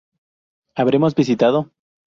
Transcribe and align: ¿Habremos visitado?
¿Habremos 0.73 1.13
visitado? 1.13 1.69